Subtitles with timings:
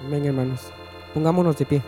[0.00, 0.72] Amén, hermanos.
[1.14, 1.82] Pongámonos de pie.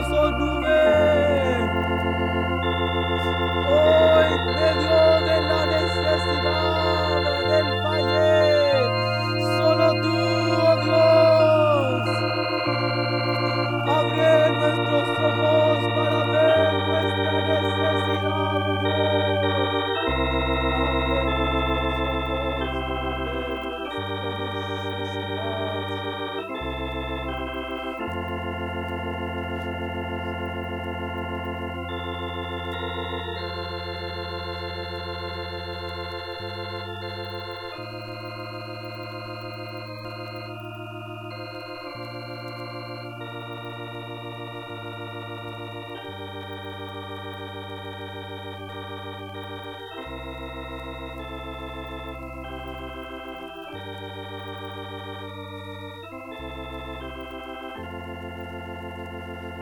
[0.09, 0.56] So do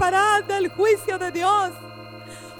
[0.00, 1.72] Escaparás del juicio de Dios.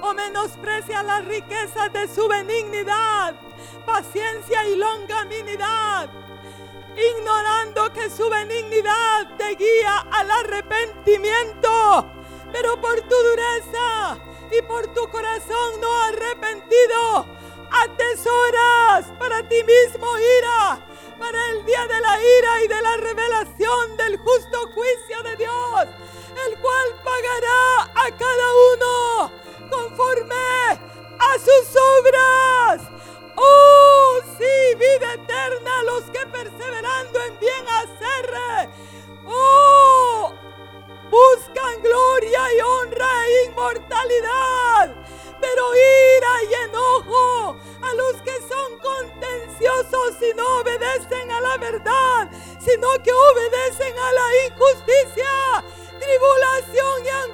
[0.03, 3.35] O menosprecias las riquezas de su benignidad,
[3.87, 6.11] paciencia y longanimidad,
[6.97, 12.11] ignorando que su benignidad te guía al arrepentimiento,
[12.53, 14.19] pero por tu dureza
[14.51, 17.27] y por tu corazón no arrepentido,
[17.71, 20.07] atesoras para ti mismo
[20.39, 20.81] ira,
[21.19, 25.87] para el día de la ira y de la revelación del justo juicio de Dios,
[26.47, 29.33] el cual pagará a cada uno
[29.71, 32.83] conforme a sus obras.
[33.37, 38.71] Oh, sí, vida eterna los que perseverando en bien hacer.
[39.27, 40.33] Oh,
[41.11, 44.97] buscan gloria y honra e inmortalidad
[45.41, 52.31] pero ira y enojo a los que son contenciosos y no obedecen a la verdad,
[52.61, 55.65] sino que obedecen a la injusticia,
[55.99, 56.70] tribulación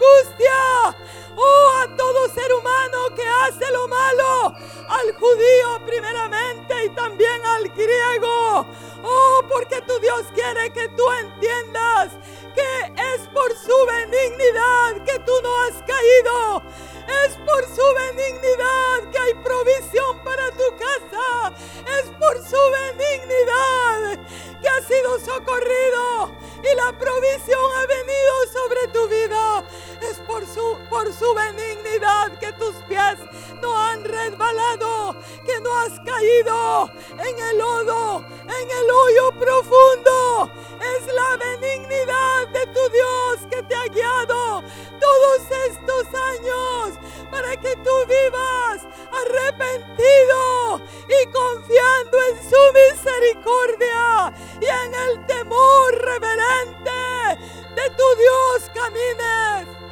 [0.06, 0.96] angustia.
[1.38, 4.54] Oh, a todo ser humano que hace lo malo,
[4.88, 8.66] al judío primeramente y también al griego.
[9.02, 12.12] Oh, porque tu Dios quiere que tú entiendas
[12.54, 16.62] que es por su benignidad que tú no has caído
[17.06, 21.52] es por su benignidad que hay provisión para tu casa.
[22.00, 24.18] Es por su benignidad
[24.60, 26.32] que has sido socorrido
[26.62, 29.64] y la provisión ha venido sobre tu vida.
[30.02, 33.18] Es por su, por su benignidad que tus pies
[33.60, 40.50] no han resbalado, que no has caído en el lodo, en el hoyo profundo.
[40.80, 43.25] Es la benignidad de tu Dios
[43.68, 44.62] te ha guiado
[45.00, 46.98] todos estos años
[47.30, 57.44] para que tú vivas arrepentido y confiando en su misericordia y en el temor reverente
[57.74, 59.85] de tu Dios camines.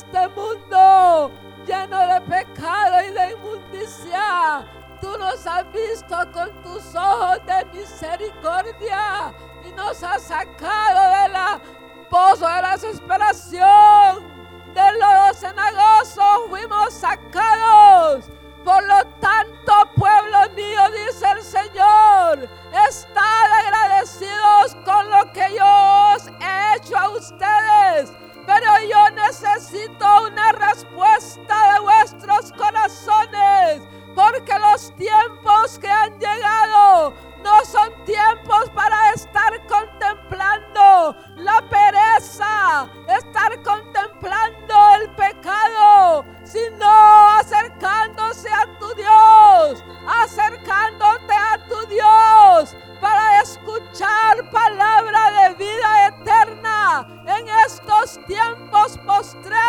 [0.00, 1.30] Este mundo
[1.66, 4.66] lleno de pecado y de inmundicia.
[5.00, 9.34] Tú nos has visto con tus ojos de misericordia
[9.66, 11.60] y nos has sacado de la
[12.08, 14.40] pozo de la desesperación.
[14.74, 18.30] De los cenagosos fuimos sacados.
[18.64, 19.49] Por lo tanto,
[59.34, 59.59] mostrar.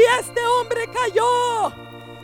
[0.00, 1.70] Y este hombre cayó.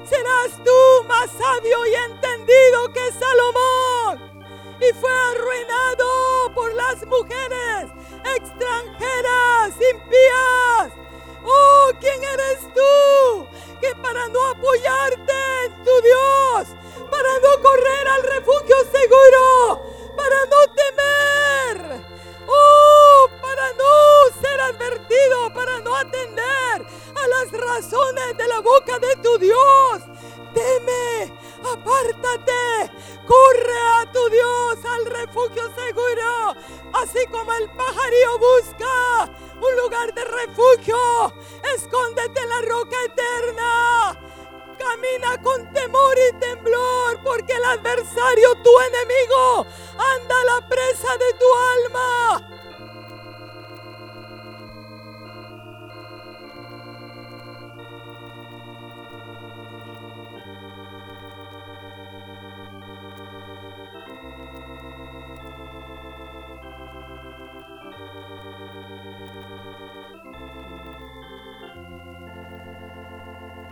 [0.08, 4.46] Serás tú más sabio y entendido que Salomón.
[4.80, 7.90] Y fue arruinado por las mujeres
[8.34, 10.92] extranjeras, impías.
[11.44, 13.46] Oh, ¿quién eres tú?
[13.82, 15.34] Que para no apoyarte
[15.66, 16.68] en tu Dios,
[17.10, 19.82] para no correr al refugio seguro,
[20.16, 22.00] para no temer,
[22.46, 26.86] oh, para no ser advertido, para no atender
[27.28, 30.02] las razones de la boca de tu Dios.
[30.54, 32.92] Teme, apártate,
[33.26, 36.56] corre a tu Dios al refugio seguro,
[36.94, 39.30] así como el pajarillo busca
[39.60, 40.96] un lugar de refugio.
[41.76, 44.20] Escóndete en la roca eterna.
[44.78, 49.66] Camina con temor y temblor, porque el adversario, tu enemigo,
[49.98, 52.65] anda a la presa de tu alma.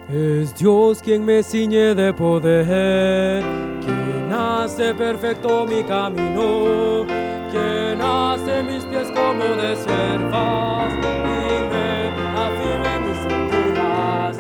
[0.09, 3.43] Es Dios quien me ciñe de poder,
[3.81, 7.07] quien hace perfecto mi camino,
[7.51, 14.39] quien hace mis pies como de cervas y me afirma mis alturas.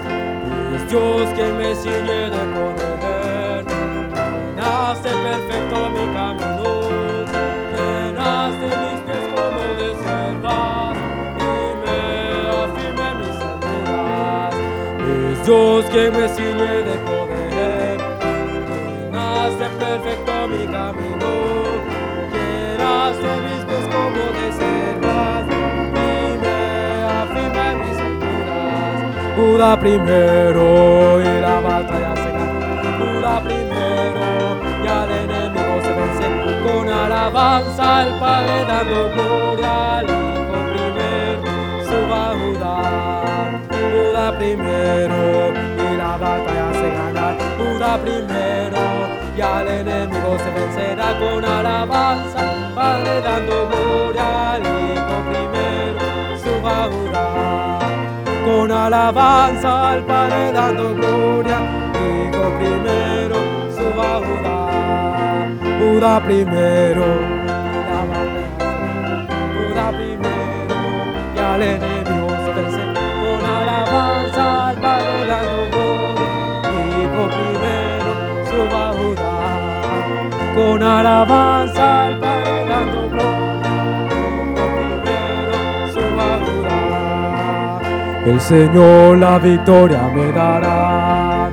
[0.77, 2.74] Es Dios quien me ciñe de poder,
[15.45, 18.01] Dios quien me ciñe de poder,
[19.13, 21.33] hace perfecto mi camino,
[22.33, 25.45] quien hace mis pies como de cervas
[25.93, 26.59] y me
[27.21, 29.37] afirma en mis alturas.
[29.37, 32.83] Judá primero y la batalla se gana.
[32.99, 34.27] Judá primero
[34.83, 36.27] y al enemigo se vence
[36.67, 40.24] con alabanza al Padre dando gloria
[44.33, 47.37] Primero y la batalla se gana.
[47.59, 48.81] Judá primero
[49.37, 56.39] y al enemigo se vencerá con alabanza al Padre dando gloria al Hijo primero.
[56.43, 57.45] Suba Judá
[58.45, 61.59] con alabanza al Padre dando gloria,
[61.95, 63.37] Hijo primero,
[63.77, 64.59] suba Judá,
[65.79, 67.47] Judá primero, y
[67.91, 70.77] la batalla, Judá primero,
[71.35, 71.94] y al enemigo
[73.95, 78.13] al Padre dando gloria, Hijo primero,
[80.55, 82.65] con alabanza al Padre
[83.11, 83.75] gloria,
[84.51, 85.57] Hijo primero,
[85.93, 86.29] suba.
[88.27, 91.51] El Señor la victoria me dará.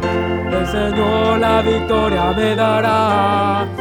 [0.52, 3.81] El Señor la victoria me dará.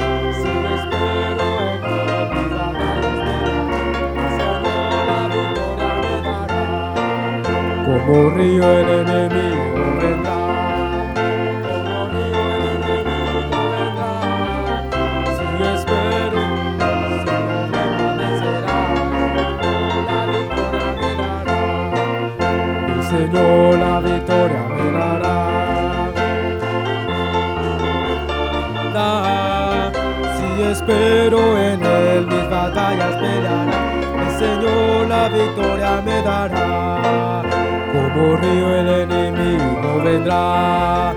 [7.91, 10.39] Como río el enemigo vendrá.
[11.67, 14.13] Como río el enemigo vendrá.
[15.35, 16.43] Si espero,
[17.25, 17.61] si me
[18.17, 18.79] me dará.
[22.95, 25.39] El Señor la victoria me dará.
[28.95, 29.09] Da,
[30.37, 33.81] Si espero en Él, mis batallas peleará.
[33.83, 33.90] El
[34.41, 37.43] Señor la victoria me dará.
[37.93, 41.13] Como río el enemigo vendrá.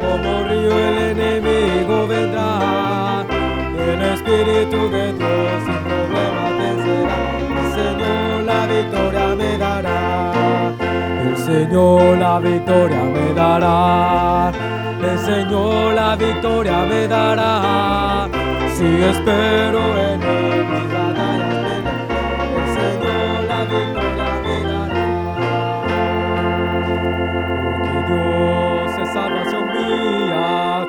[0.00, 3.26] Como río el enemigo vendrá.
[3.76, 7.18] El Espíritu de Dios sin problema vencerá.
[7.76, 10.32] Señor la victoria me dará.
[11.26, 14.50] El Señor la victoria me dará.
[15.10, 18.28] El Señor la victoria me dará.
[18.74, 21.01] Si espero en Él,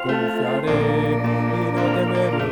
[0.04, 1.16] confiaré y
[1.76, 2.50] no temeré.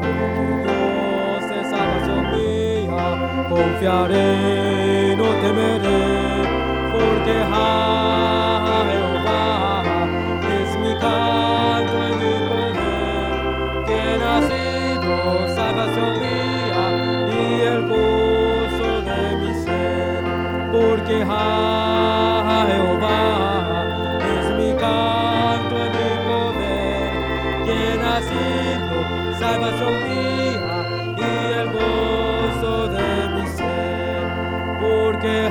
[0.00, 3.04] Porque Dios es salvación mía,
[3.48, 4.28] confiaré
[5.12, 6.02] y no temeré.
[6.92, 7.34] Porque
[8.88, 9.82] Jehová
[10.58, 13.30] es mi canto y mi poder,
[13.86, 15.14] que nacido
[15.54, 16.84] salvación mía
[17.28, 17.38] y
[17.72, 20.22] el gozo de mi ser.
[20.72, 21.16] Porque
[22.68, 23.65] Jehová
[28.16, 34.24] nacido salvación mía y el gozo de mi ser.
[34.80, 35.50] Porque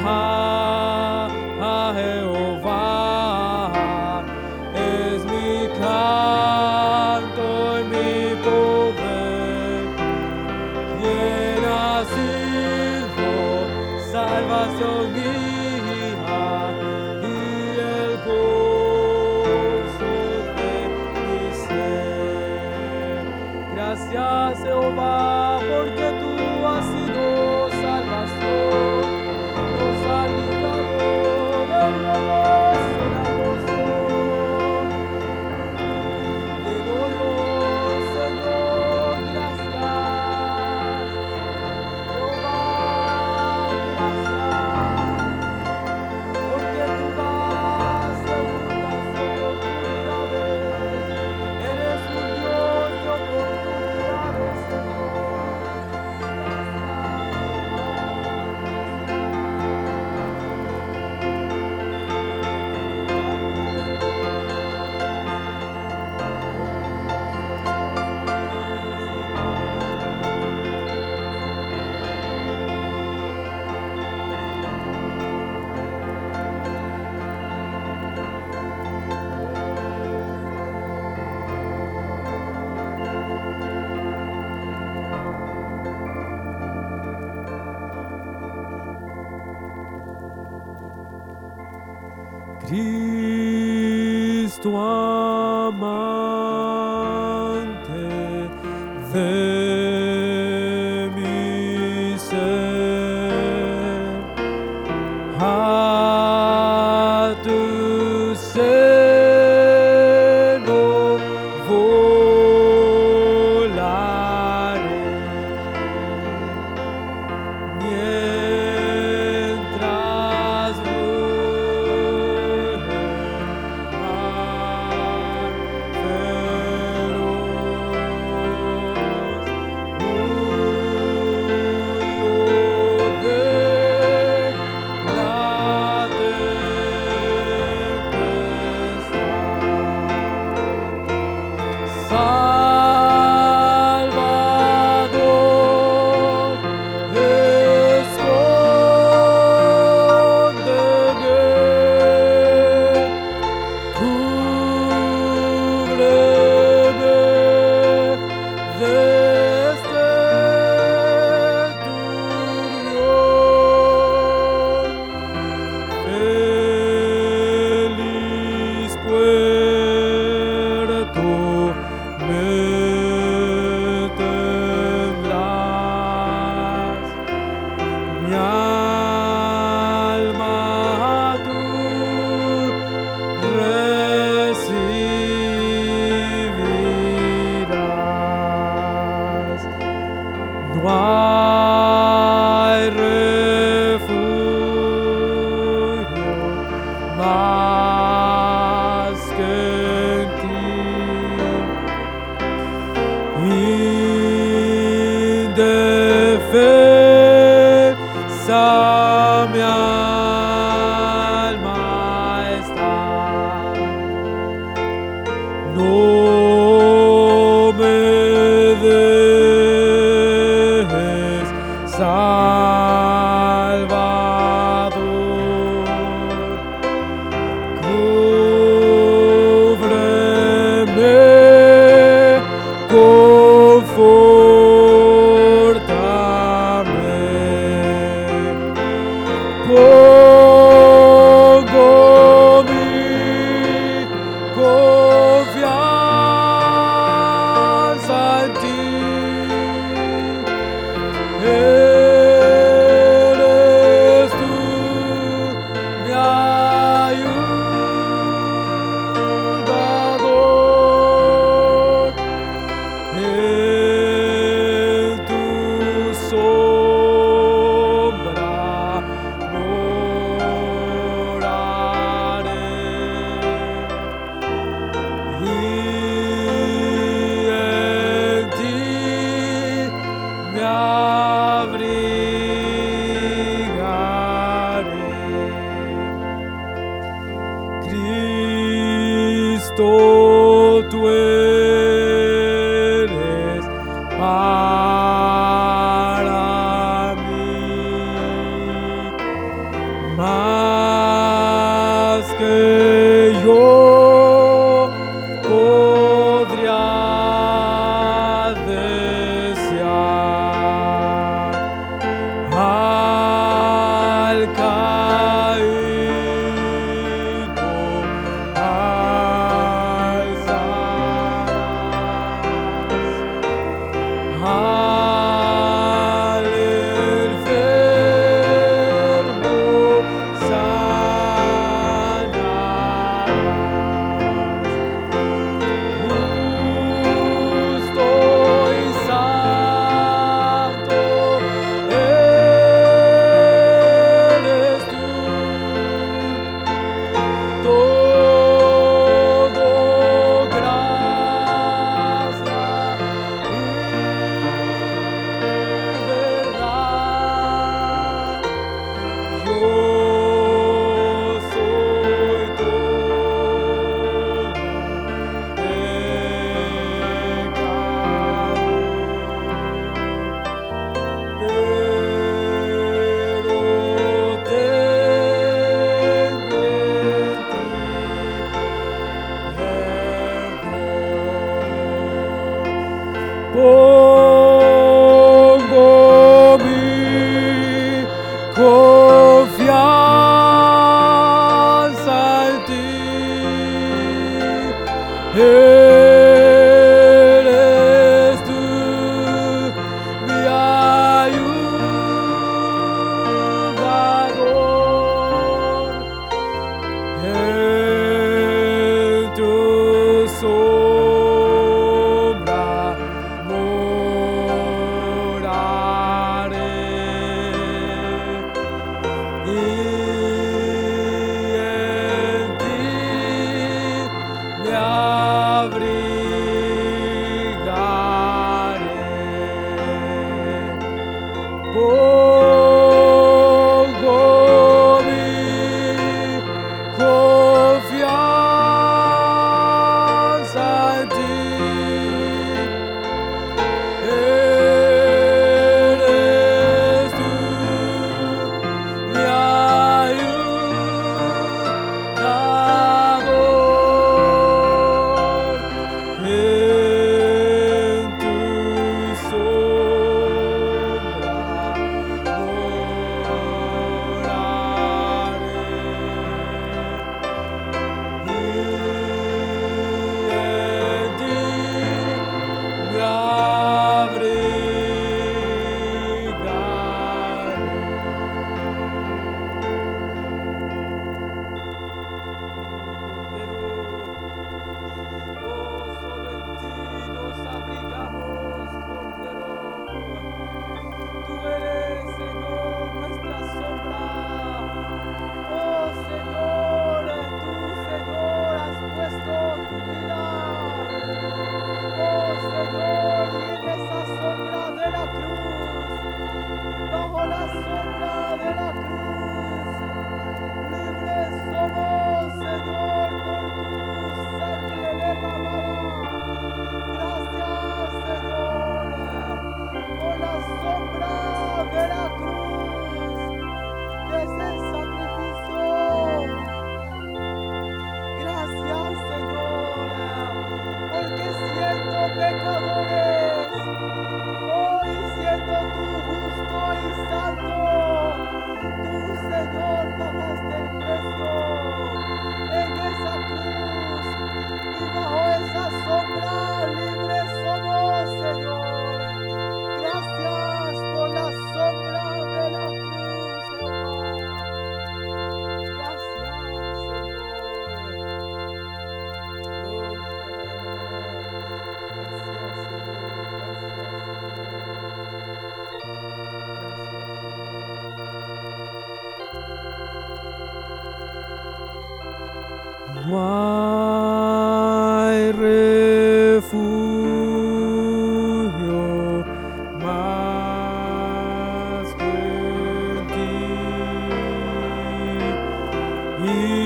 [586.25, 586.64] you.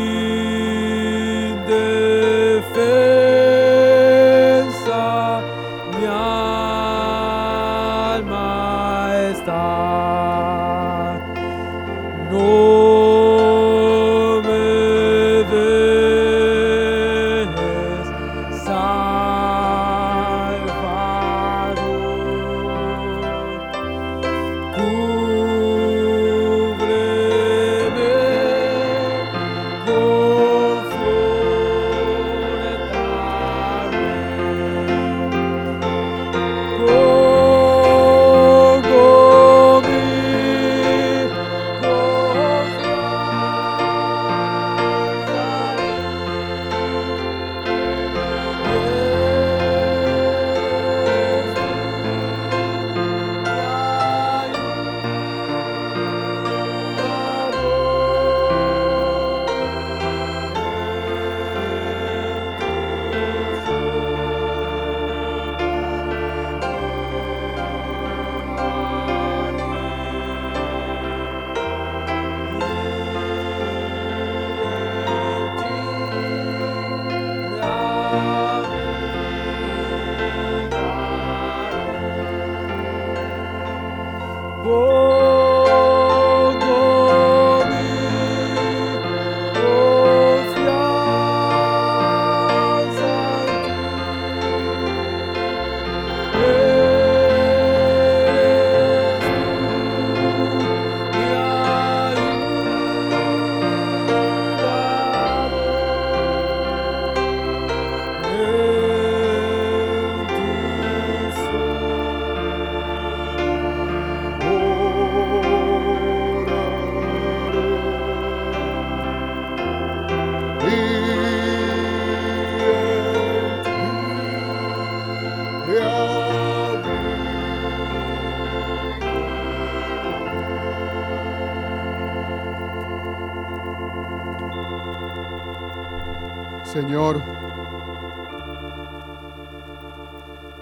[136.73, 137.19] Señor,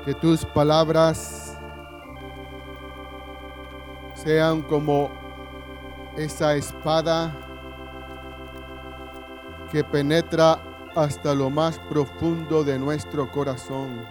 [0.05, 1.59] que tus palabras
[4.15, 5.11] sean como
[6.15, 7.35] esa espada
[9.69, 10.57] que penetra
[10.95, 14.05] hasta lo más profundo de nuestro corazón.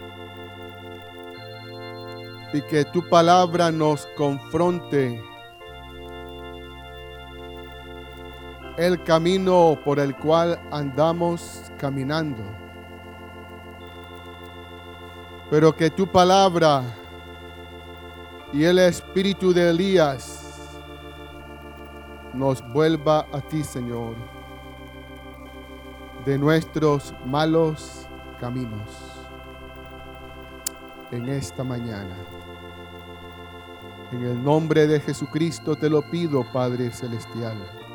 [2.53, 5.23] Y que tu palabra nos confronte
[8.77, 12.43] el camino por el cual andamos caminando.
[15.51, 16.83] Pero que tu palabra
[18.53, 20.43] y el espíritu de Elías
[22.35, 24.17] nos vuelva a ti, Señor,
[26.25, 28.07] de nuestros malos
[28.41, 28.91] caminos
[31.13, 32.17] en esta mañana.
[34.13, 37.86] En el nombre de Jesucristo te lo pido, Padre Celestial.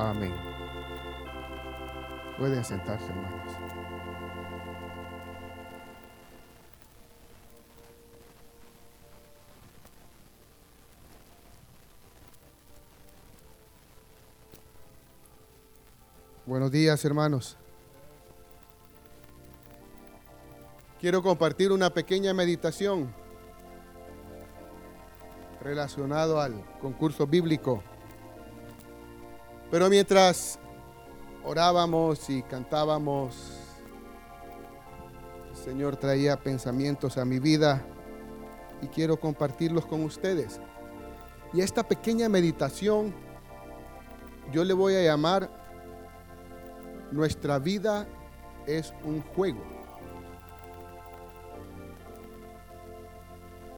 [0.00, 0.32] Amén.
[2.38, 3.52] Pueden sentarse, hermanos.
[16.46, 17.58] Buenos días, hermanos.
[20.98, 23.12] Quiero compartir una pequeña meditación
[25.60, 27.82] relacionado al concurso bíblico.
[29.70, 30.58] Pero mientras
[31.44, 33.52] orábamos y cantábamos,
[35.50, 37.86] el Señor traía pensamientos a mi vida
[38.82, 40.60] y quiero compartirlos con ustedes.
[41.52, 43.14] Y esta pequeña meditación
[44.52, 45.48] yo le voy a llamar
[47.12, 48.06] Nuestra vida
[48.66, 49.79] es un juego.